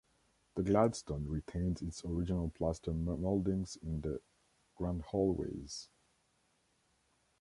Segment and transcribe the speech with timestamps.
[0.55, 4.19] The Gladstone retains its original plaster mouldings in the
[4.75, 5.89] grand hallways.